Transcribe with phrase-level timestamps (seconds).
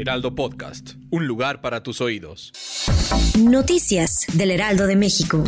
[0.00, 2.52] Heraldo Podcast, un lugar para tus oídos.
[3.38, 5.44] Noticias del Heraldo de México.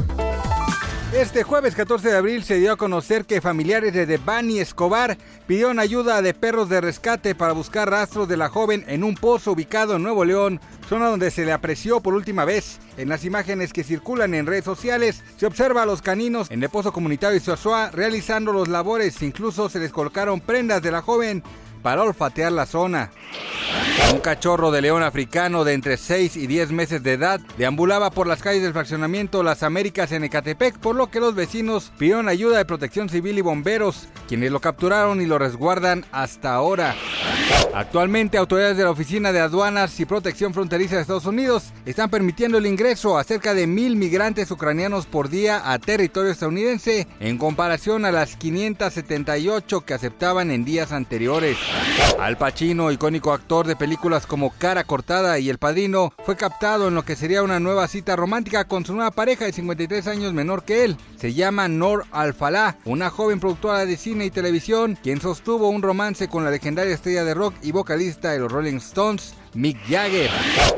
[1.15, 5.79] Este jueves 14 de abril se dio a conocer que familiares de Devani Escobar pidieron
[5.79, 9.97] ayuda de perros de rescate para buscar rastros de la joven en un pozo ubicado
[9.97, 12.79] en Nuevo León, zona donde se le apreció por última vez.
[12.99, 16.69] En las imágenes que circulan en redes sociales se observa a los caninos en el
[16.69, 21.43] pozo comunitario de Suazua realizando los labores, incluso se les colocaron prendas de la joven
[21.83, 23.11] para olfatear la zona.
[24.13, 28.27] Un cachorro de león africano de entre 6 y 10 meses de edad deambulaba por
[28.27, 32.59] las calles del fraccionamiento Las Américas en Ecatepec, por lo que los vecinos pidieron ayuda
[32.59, 36.95] de protección civil y bomberos, quienes lo capturaron y lo resguardan hasta ahora.
[37.75, 42.59] Actualmente, autoridades de la Oficina de Aduanas y Protección Fronteriza de Estados Unidos están permitiendo
[42.59, 48.05] el ingreso a cerca de mil migrantes ucranianos por día a territorio estadounidense, en comparación
[48.05, 51.57] a las 578 que aceptaban en días anteriores.
[52.19, 56.95] Al Pacino, icónico actor de películas como Cara Cortada y El Padrino, fue captado en
[56.95, 60.65] lo que sería una nueva cita romántica con su nueva pareja de 53 años menor
[60.65, 60.97] que él.
[61.17, 66.29] Se llama Nor Alfalá, una joven productora de cine y televisión, quien sostuvo un romance
[66.29, 70.31] con la legendaria estrella de rock y vocalista de los Rolling Stones, Mick Jagger.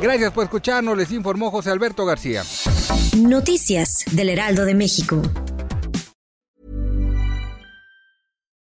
[0.02, 2.42] Gracias por escucharnos, les informó José Alberto García.
[3.16, 5.22] Noticias del Heraldo de México.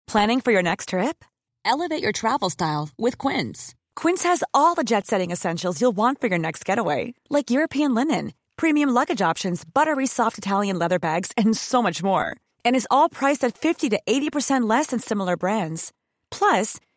[0.06, 1.24] Planning for your next trip?
[1.64, 3.74] Elevate your travel style with Quince.
[3.96, 7.92] Quince has all the jet setting essentials you'll want for your next getaway, like European
[7.92, 12.36] linen, premium luggage options, buttery soft Italian leather bags, and so much more.
[12.64, 15.92] And is all priced at 50 to 80% less than similar brands.
[16.30, 16.78] Plus,